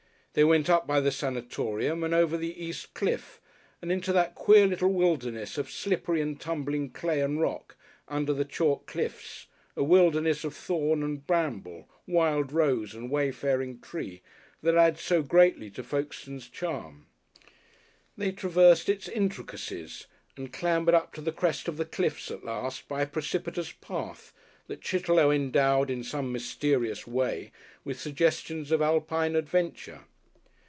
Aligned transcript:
They 0.33 0.45
went 0.45 0.69
up 0.69 0.87
by 0.87 1.01
the 1.01 1.11
Sanatorium, 1.11 2.05
and 2.05 2.13
over 2.13 2.37
the 2.37 2.57
East 2.57 2.93
Cliff 2.93 3.41
and 3.81 3.91
into 3.91 4.13
that 4.13 4.33
queer 4.33 4.65
little 4.65 4.93
wilderness 4.93 5.57
of 5.57 5.69
slippery 5.69 6.21
and 6.21 6.39
tumbling 6.39 6.91
clay 6.91 7.19
and 7.19 7.41
rock 7.41 7.75
under 8.07 8.31
the 8.31 8.45
chalk 8.45 8.85
cliffs, 8.87 9.47
a 9.75 9.83
wilderness 9.83 10.45
of 10.45 10.55
thorn 10.55 11.03
and 11.03 11.27
bramble, 11.27 11.89
wild 12.07 12.53
rose 12.53 12.95
and 12.95 13.11
wayfaring 13.11 13.81
tree, 13.81 14.21
that 14.63 14.73
adds 14.77 15.01
so 15.01 15.21
greatly 15.21 15.69
to 15.71 15.83
Folkestone's 15.83 16.47
charm. 16.47 17.07
They 18.15 18.31
traversed 18.31 18.87
its 18.87 19.09
intricacies 19.09 20.07
and 20.37 20.53
clambered 20.53 20.95
up 20.95 21.11
to 21.15 21.21
the 21.21 21.33
crest 21.33 21.67
of 21.67 21.75
the 21.75 21.83
cliffs 21.83 22.31
at 22.31 22.45
last 22.45 22.87
by 22.87 23.01
a 23.01 23.05
precipitous 23.05 23.73
path 23.73 24.31
that 24.67 24.79
Chitterlow 24.79 25.29
endowed 25.29 25.89
in 25.89 26.05
some 26.05 26.31
mysterious 26.31 27.05
way 27.05 27.51
with 27.83 27.99
suggestions 27.99 28.71
of 28.71 28.81
Alpine 28.81 29.35
adventure. 29.35 30.05